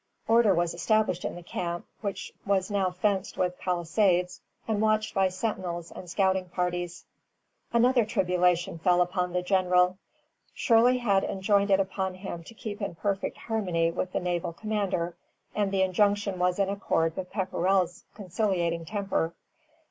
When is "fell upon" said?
8.79-9.31